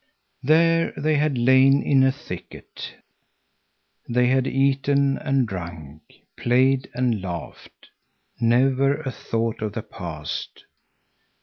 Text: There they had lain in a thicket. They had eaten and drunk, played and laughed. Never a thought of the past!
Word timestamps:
There 0.41 0.93
they 0.97 1.15
had 1.17 1.37
lain 1.37 1.83
in 1.83 2.01
a 2.01 2.11
thicket. 2.11 2.95
They 4.09 4.25
had 4.29 4.47
eaten 4.47 5.19
and 5.19 5.47
drunk, 5.47 6.01
played 6.35 6.89
and 6.95 7.21
laughed. 7.21 7.91
Never 8.39 8.99
a 9.01 9.11
thought 9.11 9.61
of 9.61 9.73
the 9.73 9.83
past! 9.83 10.65